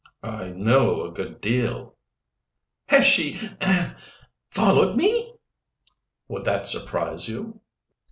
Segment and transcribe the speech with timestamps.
[0.23, 1.93] "I know a good deal."
[2.87, 3.95] "Has she ahem!
[4.49, 5.35] followed me?"
[6.27, 7.61] "Would that surprise you?"